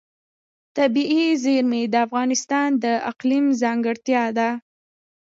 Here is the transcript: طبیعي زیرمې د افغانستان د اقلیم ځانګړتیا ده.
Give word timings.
طبیعي 0.77 1.25
زیرمې 1.43 1.81
د 1.93 1.95
افغانستان 2.05 2.69
د 2.83 2.85
اقلیم 3.11 3.45
ځانګړتیا 3.61 4.23
ده. 4.37 4.49